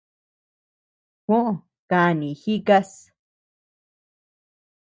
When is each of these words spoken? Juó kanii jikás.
Juó 1.25 1.41
kanii 1.89 2.35
jikás. 2.41 2.89